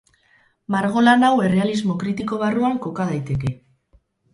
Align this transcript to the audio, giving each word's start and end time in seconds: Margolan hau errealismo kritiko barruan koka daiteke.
Margolan 0.75 1.27
hau 1.29 1.31
errealismo 1.49 2.01
kritiko 2.03 2.43
barruan 2.47 2.85
koka 2.89 3.11
daiteke. 3.15 3.59